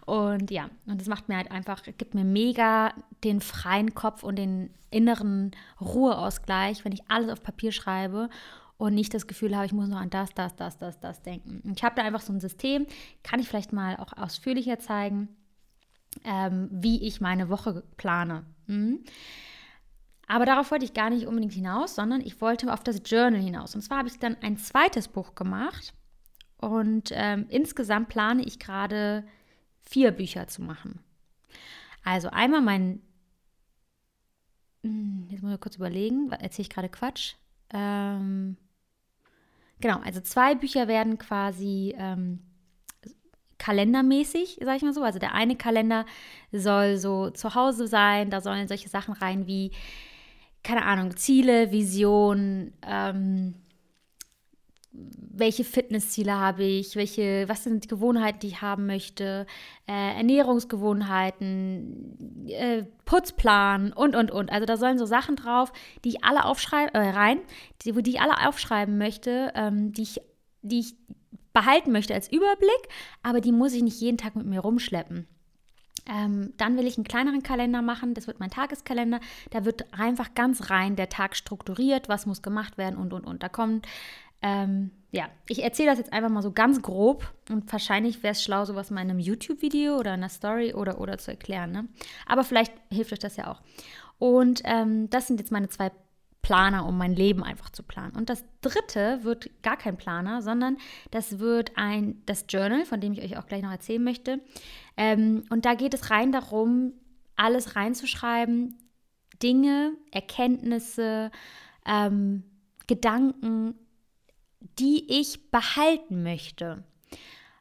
[0.04, 2.92] Und ja, und das macht mir halt einfach, gibt mir mega
[3.24, 8.28] den freien Kopf und den inneren Ruheausgleich, wenn ich alles auf Papier schreibe
[8.76, 11.62] und nicht das Gefühl habe, ich muss noch an das, das, das, das, das denken.
[11.64, 12.86] Und ich habe da einfach so ein System,
[13.22, 15.30] kann ich vielleicht mal auch ausführlicher zeigen
[16.24, 18.44] ähm, wie ich meine Woche plane.
[18.70, 19.00] Mhm.
[20.28, 23.74] Aber darauf wollte ich gar nicht unbedingt hinaus, sondern ich wollte auf das Journal hinaus.
[23.74, 25.92] Und zwar habe ich dann ein zweites Buch gemacht
[26.58, 29.24] und ähm, insgesamt plane ich gerade
[29.82, 31.00] vier Bücher zu machen.
[32.04, 33.02] Also einmal mein,
[34.84, 37.34] hm, jetzt muss ich kurz überlegen, erzähle ich gerade Quatsch.
[37.70, 38.56] Ähm,
[39.80, 42.38] genau, also zwei Bücher werden quasi ähm,
[43.60, 45.02] kalendermäßig, sage ich mal so.
[45.02, 46.04] Also der eine Kalender
[46.50, 49.70] soll so zu Hause sein, da sollen solche Sachen rein wie,
[50.64, 53.54] keine Ahnung, Ziele, Vision, ähm,
[54.92, 59.46] welche Fitnessziele habe ich, welche, was sind die Gewohnheiten, die ich haben möchte,
[59.86, 64.50] äh, Ernährungsgewohnheiten, äh, Putzplan und, und, und.
[64.50, 65.72] Also da sollen so Sachen drauf,
[66.04, 67.38] die ich alle aufschreiben, äh, rein,
[67.82, 70.20] die, die ich alle aufschreiben möchte, ähm, die ich,
[70.62, 70.96] die ich
[71.52, 72.88] behalten möchte als Überblick,
[73.22, 75.26] aber die muss ich nicht jeden Tag mit mir rumschleppen.
[76.08, 79.20] Ähm, dann will ich einen kleineren Kalender machen, das wird mein Tageskalender.
[79.50, 83.42] Da wird einfach ganz rein der Tag strukturiert, was muss gemacht werden und und und.
[83.42, 83.86] Da kommt,
[84.42, 88.42] ähm, ja, ich erzähle das jetzt einfach mal so ganz grob und wahrscheinlich wäre es
[88.42, 91.72] schlau, sowas mal in einem YouTube-Video oder einer Story oder oder zu erklären.
[91.72, 91.88] Ne?
[92.26, 93.60] Aber vielleicht hilft euch das ja auch.
[94.18, 95.90] Und ähm, das sind jetzt meine zwei
[96.42, 98.16] Planer, um mein Leben einfach zu planen.
[98.16, 100.78] Und das dritte wird gar kein Planer, sondern
[101.10, 104.40] das wird ein, das Journal, von dem ich euch auch gleich noch erzählen möchte.
[104.96, 106.94] Ähm, und da geht es rein darum,
[107.36, 108.78] alles reinzuschreiben,
[109.42, 111.30] Dinge, Erkenntnisse,
[111.86, 112.44] ähm,
[112.86, 113.74] Gedanken,
[114.78, 116.84] die ich behalten möchte.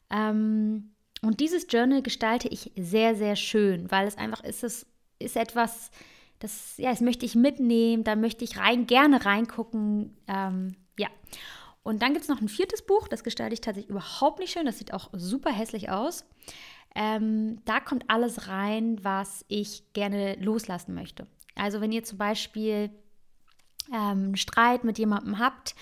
[0.09, 4.85] Ähm, und dieses Journal gestalte ich sehr, sehr schön, weil es einfach ist, es
[5.19, 5.91] ist etwas,
[6.39, 10.17] das, ja, das möchte ich mitnehmen, da möchte ich rein, gerne reingucken.
[10.27, 11.07] Ähm, ja.
[11.83, 14.65] Und dann gibt es noch ein viertes Buch, das gestalte ich tatsächlich überhaupt nicht schön,
[14.65, 16.25] das sieht auch super hässlich aus.
[16.95, 21.27] Ähm, da kommt alles rein, was ich gerne loslassen möchte.
[21.55, 22.89] Also wenn ihr zum Beispiel
[23.91, 25.75] ähm, einen Streit mit jemandem habt,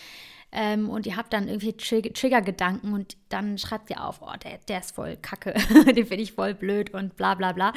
[0.60, 4.58] ähm, und ihr habt dann irgendwie Trig Trigger-Gedanken und dann schreibt ihr auf, oh, der,
[4.68, 5.54] der ist voll kacke,
[5.86, 7.74] den finde ich voll blöd und bla bla bla.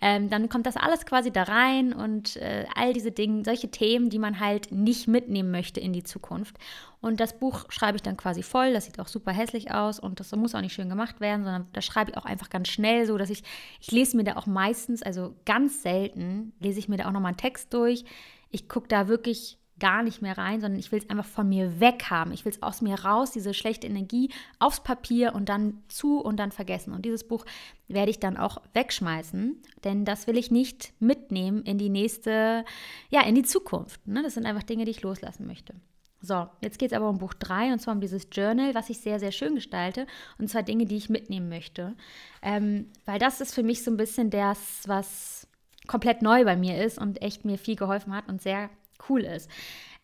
[0.00, 4.10] Ähm, dann kommt das alles quasi da rein und äh, all diese Dinge, solche Themen,
[4.10, 6.56] die man halt nicht mitnehmen möchte in die Zukunft.
[7.00, 10.18] Und das Buch schreibe ich dann quasi voll, das sieht auch super hässlich aus und
[10.18, 13.06] das muss auch nicht schön gemacht werden, sondern das schreibe ich auch einfach ganz schnell,
[13.06, 13.44] so dass ich,
[13.80, 17.30] ich lese mir da auch meistens, also ganz selten, lese ich mir da auch nochmal
[17.30, 18.04] einen Text durch.
[18.50, 21.80] Ich gucke da wirklich gar nicht mehr rein, sondern ich will es einfach von mir
[21.80, 22.32] weg haben.
[22.32, 26.36] Ich will es aus mir raus, diese schlechte Energie aufs Papier und dann zu und
[26.36, 26.92] dann vergessen.
[26.92, 27.44] Und dieses Buch
[27.88, 32.64] werde ich dann auch wegschmeißen, denn das will ich nicht mitnehmen in die nächste,
[33.10, 34.06] ja, in die Zukunft.
[34.06, 34.22] Ne?
[34.22, 35.74] Das sind einfach Dinge, die ich loslassen möchte.
[36.20, 38.98] So, jetzt geht es aber um Buch 3 und zwar um dieses Journal, was ich
[38.98, 40.06] sehr, sehr schön gestalte.
[40.38, 41.96] Und zwar Dinge, die ich mitnehmen möchte.
[42.40, 45.46] Ähm, weil das ist für mich so ein bisschen das, was
[45.86, 48.70] komplett neu bei mir ist und echt mir viel geholfen hat und sehr
[49.08, 49.50] cool ist.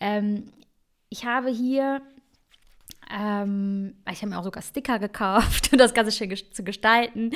[0.01, 0.53] Ähm,
[1.09, 2.03] ich habe hier,
[3.11, 7.33] ähm, ich habe mir auch sogar Sticker gekauft, um das Ganze schön zu gestalten.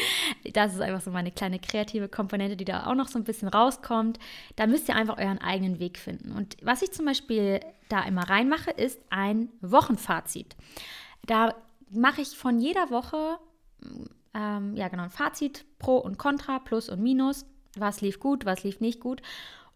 [0.53, 3.48] Das ist einfach so meine kleine kreative Komponente, die da auch noch so ein bisschen
[3.48, 4.18] rauskommt.
[4.57, 6.33] Da müsst ihr einfach euren eigenen Weg finden.
[6.33, 10.57] Und was ich zum Beispiel da immer reinmache, ist ein Wochenfazit.
[11.27, 11.55] Da
[11.90, 13.38] mache ich von jeder Woche,
[14.35, 17.46] ähm, ja genau, ein Fazit, Pro und Contra, Plus und Minus.
[17.77, 19.20] Was lief gut, was lief nicht gut.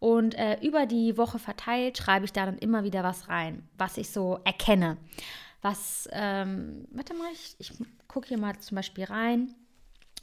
[0.00, 3.96] Und äh, über die Woche verteilt schreibe ich da dann immer wieder was rein, was
[3.96, 4.96] ich so erkenne.
[5.60, 7.72] Was, ähm, warte mal, ich, ich
[8.06, 9.54] gucke hier mal zum Beispiel rein.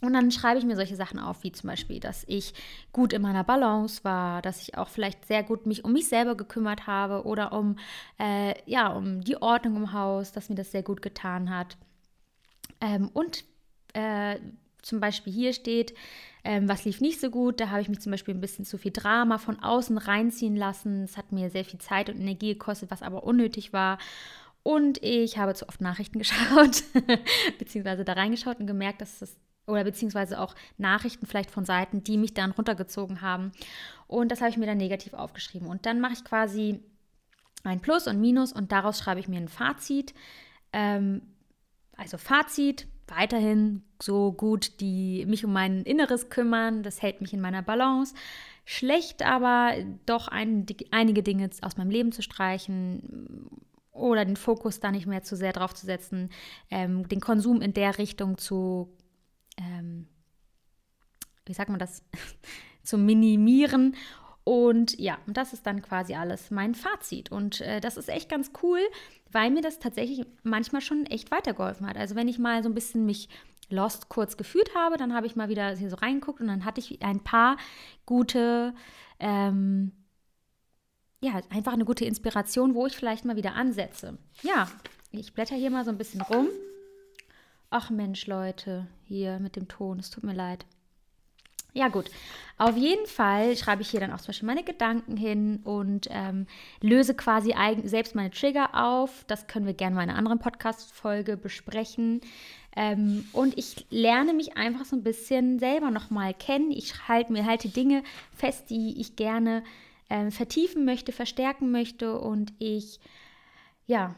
[0.01, 2.53] Und dann schreibe ich mir solche Sachen auf, wie zum Beispiel, dass ich
[2.91, 6.35] gut in meiner Balance war, dass ich auch vielleicht sehr gut mich um mich selber
[6.35, 7.77] gekümmert habe oder um,
[8.19, 11.77] äh, ja, um die Ordnung im Haus, dass mir das sehr gut getan hat.
[12.81, 13.45] Ähm, und
[13.93, 14.37] äh,
[14.85, 15.95] zum Beispiel hier steht,
[16.43, 17.59] ähm, was lief nicht so gut?
[17.59, 21.03] Da habe ich mich zum Beispiel ein bisschen zu viel Drama von außen reinziehen lassen.
[21.03, 23.97] Es hat mir sehr viel Zeit und Energie gekostet, was aber unnötig war.
[24.61, 26.83] Und ich habe zu oft Nachrichten geschaut,
[27.57, 32.19] beziehungsweise da reingeschaut und gemerkt, dass das, oder beziehungsweise auch Nachrichten vielleicht von Seiten, die
[32.19, 33.53] mich dann runtergezogen haben.
[34.05, 35.67] Und das habe ich mir dann negativ aufgeschrieben.
[35.67, 36.79] Und dann mache ich quasi
[37.63, 40.13] ein Plus und Minus und daraus schreibe ich mir ein Fazit.
[40.71, 41.23] Ähm,
[41.97, 46.83] also Fazit, weiterhin so gut, die mich um mein Inneres kümmern.
[46.83, 48.15] Das hält mich in meiner Balance.
[48.65, 49.73] Schlecht aber
[50.05, 53.49] doch ein, einige Dinge aus meinem Leben zu streichen
[53.91, 56.29] oder den Fokus da nicht mehr zu sehr drauf zu setzen,
[56.69, 58.89] ähm, den Konsum in der Richtung zu,
[59.57, 60.07] ähm,
[61.45, 62.03] wie sagt man das,
[62.83, 63.95] zu minimieren
[64.45, 67.31] und ja, das ist dann quasi alles mein Fazit.
[67.31, 68.79] Und äh, das ist echt ganz cool,
[69.31, 71.97] weil mir das tatsächlich manchmal schon echt weitergeholfen hat.
[71.97, 73.27] Also wenn ich mal so ein bisschen mich
[73.69, 76.79] lost kurz gefühlt habe, dann habe ich mal wieder hier so reingeguckt und dann hatte
[76.79, 77.57] ich ein paar
[78.05, 78.75] gute,
[79.19, 79.91] ähm,
[81.21, 84.19] ja, einfach eine gute Inspiration, wo ich vielleicht mal wieder ansetze.
[84.43, 84.69] Ja,
[85.09, 86.49] ich blätter hier mal so ein bisschen rum.
[87.71, 90.67] Ach Mensch, Leute, hier mit dem Ton, es tut mir leid.
[91.75, 92.09] Ja, gut.
[92.57, 96.47] Auf jeden Fall schreibe ich hier dann auch zum Beispiel meine Gedanken hin und ähm,
[96.79, 99.25] löse quasi eigen, selbst meine Trigger auf.
[99.27, 102.21] Das können wir gerne mal in einer anderen Podcast-Folge besprechen.
[102.77, 106.71] Ähm, und ich lerne mich einfach so ein bisschen selber nochmal kennen.
[106.71, 109.61] Ich halte mir halte Dinge fest, die ich gerne
[110.09, 112.17] ähm, vertiefen möchte, verstärken möchte.
[112.17, 113.01] Und ich,
[113.85, 114.15] ja,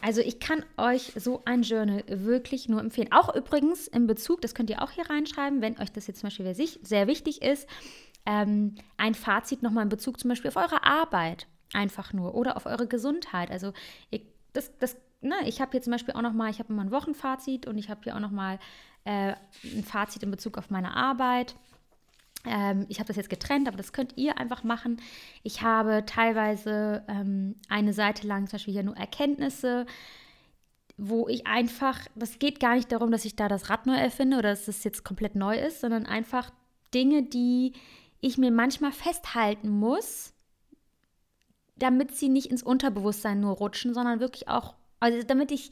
[0.00, 3.12] also ich kann euch so ein Journal wirklich nur empfehlen.
[3.12, 6.28] Auch übrigens in Bezug, das könnt ihr auch hier reinschreiben, wenn euch das jetzt zum
[6.28, 7.68] Beispiel sehr wichtig ist,
[8.24, 12.66] ähm, ein Fazit nochmal in Bezug zum Beispiel auf eure Arbeit einfach nur oder auf
[12.66, 13.50] eure Gesundheit.
[13.50, 13.72] Also
[14.10, 14.20] ihr,
[14.52, 17.66] das, das, ne, ich habe hier zum Beispiel auch nochmal, ich habe immer ein Wochenfazit
[17.66, 18.58] und ich habe hier auch nochmal
[19.04, 21.56] äh, ein Fazit in Bezug auf meine Arbeit.
[22.44, 25.00] Ähm, ich habe das jetzt getrennt, aber das könnt ihr einfach machen.
[25.42, 29.86] Ich habe teilweise ähm, eine Seite lang zum Beispiel hier nur Erkenntnisse,
[30.96, 34.38] wo ich einfach, das geht gar nicht darum, dass ich da das Rad neu erfinde
[34.38, 36.50] oder dass es jetzt komplett neu ist, sondern einfach
[36.92, 37.72] Dinge, die
[38.20, 40.32] ich mir manchmal festhalten muss,
[41.76, 45.70] damit sie nicht ins Unterbewusstsein nur rutschen, sondern wirklich auch, also damit ich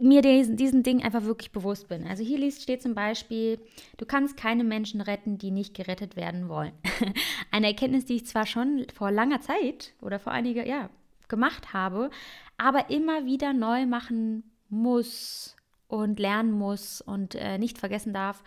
[0.00, 2.06] mir diesen, diesen Ding einfach wirklich bewusst bin.
[2.06, 3.58] Also hier liest, steht zum Beispiel,
[3.96, 6.72] du kannst keine Menschen retten, die nicht gerettet werden wollen.
[7.50, 10.88] Eine Erkenntnis, die ich zwar schon vor langer Zeit oder vor einiger, ja,
[11.28, 12.10] gemacht habe,
[12.56, 15.56] aber immer wieder neu machen muss
[15.88, 18.42] und lernen muss und äh, nicht vergessen darf,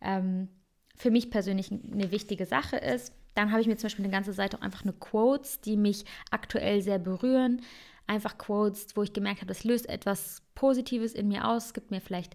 [0.00, 0.48] ähm,
[0.96, 3.14] für mich persönlich eine wichtige Sache ist.
[3.34, 6.04] Dann habe ich mir zum Beispiel eine ganze Seite auch einfach eine Quotes, die mich
[6.30, 7.62] aktuell sehr berühren.
[8.08, 11.72] Einfach Quotes, wo ich gemerkt habe, das löst etwas Positives in mir aus.
[11.72, 12.34] Gibt mir vielleicht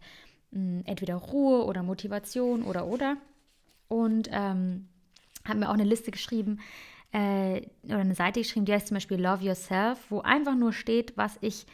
[0.51, 3.17] mh, hm, entweder Ruhe oder Motivation oder oder.
[3.89, 4.87] Und ähm,
[5.45, 6.59] habe mir auch eine Liste geschrieben
[7.11, 11.17] äh, oder eine Seite geschrieben, die heißt zum Beispiel Love Yourself, wo einfach nur steht,
[11.17, 11.65] was ich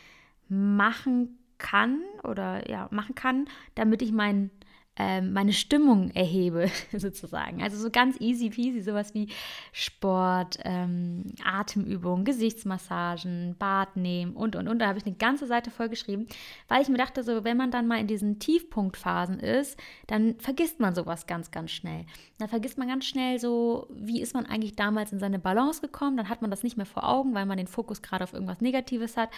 [0.50, 4.59] machen kann oder ja, machen kann, damit ich mein, äh,
[5.00, 7.64] meine Stimmung erhebe, sozusagen.
[7.64, 9.30] Also so ganz easy peasy, sowas wie
[9.72, 14.80] Sport, ähm, Atemübungen, Gesichtsmassagen, Bad nehmen und und und.
[14.80, 16.28] Da habe ich eine ganze Seite vollgeschrieben,
[16.68, 20.80] weil ich mir dachte, so, wenn man dann mal in diesen Tiefpunktphasen ist, dann vergisst
[20.80, 22.06] man sowas ganz, ganz schnell.
[22.38, 26.18] Dann vergisst man ganz schnell so, wie ist man eigentlich damals in seine Balance gekommen,
[26.18, 28.62] dann hat man das nicht mehr vor Augen, weil man den Fokus gerade auf irgendwas
[28.62, 29.30] Negatives hat.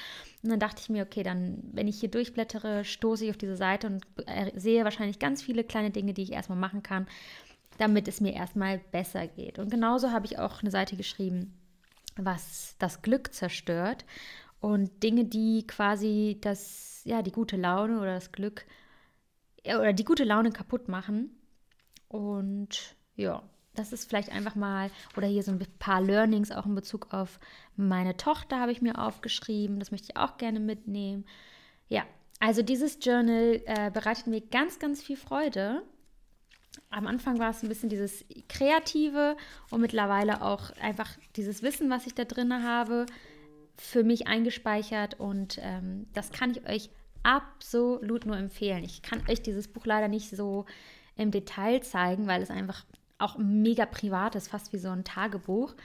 [0.41, 3.55] Und dann dachte ich mir, okay, dann, wenn ich hier durchblättere, stoße ich auf diese
[3.55, 7.07] Seite und äh, sehe wahrscheinlich ganz viele kleine Dinge, die ich erstmal machen kann,
[7.77, 9.59] damit es mir erstmal besser geht.
[9.59, 11.53] Und genauso habe ich auch eine Seite geschrieben,
[12.15, 14.05] was das Glück zerstört
[14.59, 18.65] und Dinge, die quasi das, ja, die gute Laune oder das Glück
[19.65, 21.31] oder die gute Laune kaputt machen.
[22.07, 26.75] Und ja, das ist vielleicht einfach mal, oder hier so ein paar Learnings auch in
[26.75, 27.39] Bezug auf
[27.75, 29.79] meine Tochter habe ich mir aufgeschrieben.
[29.79, 31.25] Das möchte ich auch gerne mitnehmen.
[31.87, 32.03] Ja,
[32.41, 35.83] also dieses Journal äh, bereitet mir ganz, ganz viel Freude.
[36.89, 39.37] Am Anfang war es ein bisschen dieses Kreative
[39.69, 43.05] und mittlerweile auch einfach dieses Wissen, was ich da drin habe,
[43.77, 45.19] für mich eingespeichert.
[45.19, 46.89] Und ähm, das kann ich euch
[47.21, 48.83] absolut nur empfehlen.
[48.83, 50.65] Ich kann euch dieses Buch leider nicht so
[51.15, 52.85] im Detail zeigen, weil es einfach
[53.19, 55.75] auch mega privat ist, fast wie so ein Tagebuch.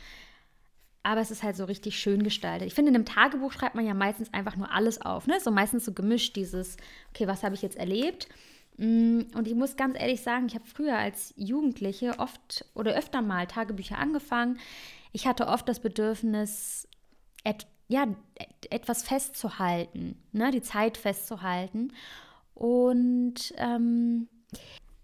[1.06, 2.66] Aber es ist halt so richtig schön gestaltet.
[2.66, 5.28] Ich finde, in einem Tagebuch schreibt man ja meistens einfach nur alles auf.
[5.28, 5.38] Ne?
[5.38, 6.76] So meistens so gemischt dieses,
[7.10, 8.26] okay, was habe ich jetzt erlebt?
[8.76, 13.22] Mm, und ich muss ganz ehrlich sagen, ich habe früher als Jugendliche oft oder öfter
[13.22, 14.58] mal Tagebücher angefangen.
[15.12, 16.88] Ich hatte oft das Bedürfnis,
[17.44, 18.08] et, ja,
[18.70, 20.50] etwas festzuhalten, ne?
[20.50, 21.92] die Zeit festzuhalten.
[22.52, 24.26] Und ähm,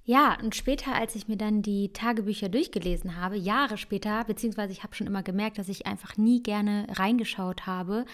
[0.05, 4.83] ja, und später, als ich mir dann die Tagebücher durchgelesen habe, Jahre später, beziehungsweise ich
[4.83, 8.05] habe schon immer gemerkt, dass ich einfach nie gerne reingeschaut habe,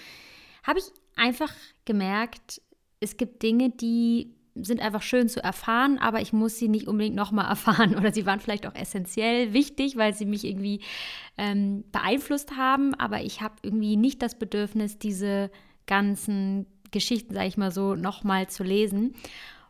[0.64, 0.85] habe ich
[1.16, 1.53] einfach
[1.87, 2.61] gemerkt,
[3.01, 7.16] es gibt Dinge, die sind einfach schön zu erfahren, aber ich muss sie nicht unbedingt
[7.16, 7.96] nochmal erfahren.
[7.96, 10.81] Oder sie waren vielleicht auch essentiell wichtig, weil sie mich irgendwie
[11.38, 15.51] ähm, beeinflusst haben, aber ich habe irgendwie nicht das Bedürfnis, diese
[15.87, 19.14] ganzen Geschichten, sage ich mal so, nochmal zu lesen.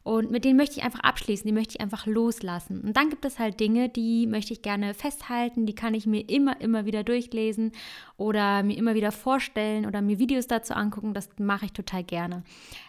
[0.09, 2.81] Und mit denen möchte ich einfach abschließen, die möchte ich einfach loslassen.
[2.81, 6.27] Und dann gibt es halt Dinge, die möchte ich gerne festhalten, die kann ich mir
[6.31, 7.73] immer, immer wieder durchlesen
[8.17, 11.13] oder mir immer wieder vorstellen oder mir Videos dazu angucken.
[11.13, 12.43] Das mache ich total gerne.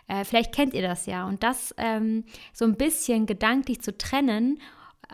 [0.07, 1.27] Äh, vielleicht kennt ihr das ja.
[1.27, 4.61] Und das ähm, so ein bisschen gedanklich zu trennen,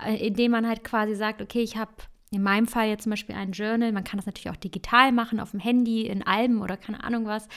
[0.06, 1.92] äh, indem man halt quasi sagt, okay, ich habe
[2.30, 5.40] in meinem Fall jetzt zum Beispiel ein Journal, man kann das natürlich auch digital machen,
[5.40, 7.48] auf dem Handy, in Alben oder keine Ahnung was,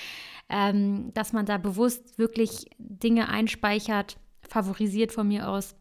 [0.49, 4.17] ähm, dass man da bewusst wirklich Dinge einspeichert,
[4.49, 5.75] favorisiert von mir aus,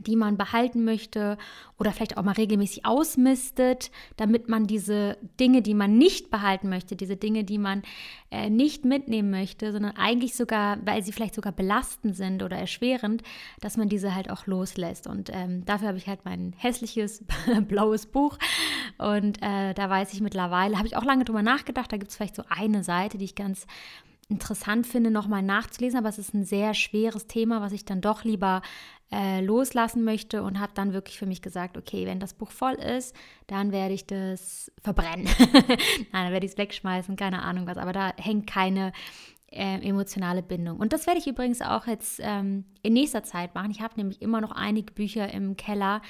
[0.00, 1.36] die man behalten möchte
[1.78, 6.96] oder vielleicht auch mal regelmäßig ausmistet, damit man diese Dinge, die man nicht behalten möchte,
[6.96, 7.82] diese Dinge, die man
[8.30, 13.22] äh, nicht mitnehmen möchte, sondern eigentlich sogar, weil sie vielleicht sogar belastend sind oder erschwerend,
[13.60, 15.06] dass man diese halt auch loslässt.
[15.06, 17.24] Und ähm, dafür habe ich halt mein hässliches
[17.68, 18.38] blaues Buch
[18.98, 22.16] und äh, da weiß ich mittlerweile, habe ich auch lange drüber nachgedacht, da gibt es
[22.16, 23.66] vielleicht so eine Seite, die ich ganz
[24.28, 28.24] interessant finde, nochmal nachzulesen, aber es ist ein sehr schweres Thema, was ich dann doch
[28.24, 28.62] lieber
[29.10, 32.74] äh, loslassen möchte und habe dann wirklich für mich gesagt, okay, wenn das Buch voll
[32.74, 35.28] ist, dann werde ich das verbrennen.
[35.52, 38.92] Nein, dann werde ich es wegschmeißen, keine Ahnung was, aber da hängt keine
[39.50, 40.78] äh, emotionale Bindung.
[40.78, 43.70] Und das werde ich übrigens auch jetzt ähm, in nächster Zeit machen.
[43.70, 46.02] Ich habe nämlich immer noch einige Bücher im Keller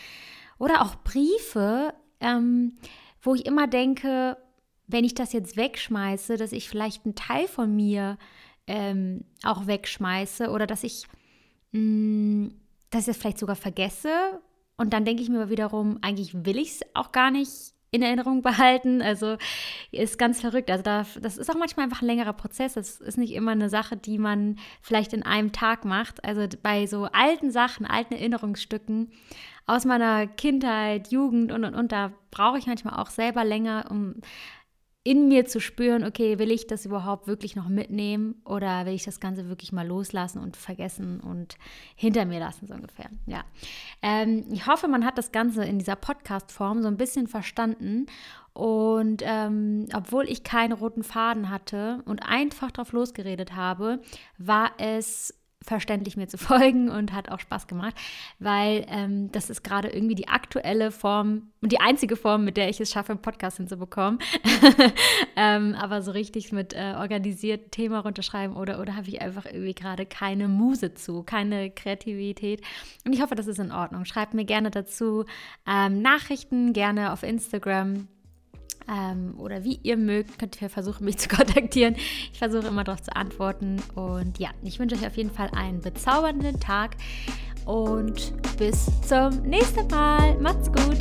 [0.58, 2.78] oder auch Briefe, ähm,
[3.22, 4.36] wo ich immer denke,
[4.88, 8.18] wenn ich das jetzt wegschmeiße, dass ich vielleicht einen Teil von mir
[8.66, 11.06] ähm, auch wegschmeiße oder dass ich,
[11.72, 12.54] mh, mm,
[12.90, 14.40] dass ich das vielleicht sogar vergesse.
[14.76, 18.42] Und dann denke ich mir wiederum, eigentlich will ich es auch gar nicht in Erinnerung
[18.42, 19.02] behalten.
[19.02, 19.36] Also
[19.90, 20.70] ist ganz verrückt.
[20.70, 22.74] Also da, das ist auch manchmal einfach ein längerer Prozess.
[22.74, 26.24] Das ist nicht immer eine Sache, die man vielleicht in einem Tag macht.
[26.24, 29.12] Also bei so alten Sachen, alten Erinnerungsstücken
[29.66, 34.14] aus meiner Kindheit, Jugend und und und, da brauche ich manchmal auch selber länger, um
[35.08, 39.04] in mir zu spüren, okay, will ich das überhaupt wirklich noch mitnehmen oder will ich
[39.04, 41.56] das Ganze wirklich mal loslassen und vergessen und
[41.96, 43.08] hinter mir lassen, so ungefähr.
[43.24, 43.42] Ja.
[44.02, 48.04] Ähm, ich hoffe, man hat das Ganze in dieser Podcast-Form so ein bisschen verstanden.
[48.52, 54.02] Und ähm, obwohl ich keinen roten Faden hatte und einfach drauf losgeredet habe,
[54.36, 55.37] war es
[55.68, 57.94] verständlich mir zu folgen und hat auch Spaß gemacht,
[58.38, 62.68] weil ähm, das ist gerade irgendwie die aktuelle Form und die einzige Form, mit der
[62.68, 64.20] ich es schaffe, einen Podcast hinzubekommen.
[65.36, 69.74] ähm, aber so richtig mit äh, organisiert Thema runterschreiben oder, oder habe ich einfach irgendwie
[69.74, 72.62] gerade keine Muse zu, keine Kreativität.
[73.04, 74.04] Und ich hoffe, das ist in Ordnung.
[74.04, 75.24] Schreibt mir gerne dazu
[75.66, 78.08] ähm, Nachrichten, gerne auf Instagram
[78.88, 81.96] ähm, oder wie ihr mögt, könnt ihr versuchen, mich zu kontaktieren.
[82.32, 83.82] Ich versuche immer darauf zu antworten.
[83.94, 86.96] Und ja, ich wünsche euch auf jeden Fall einen bezaubernden Tag
[87.64, 90.38] und bis zum nächsten Mal.
[90.38, 90.98] Macht's gut.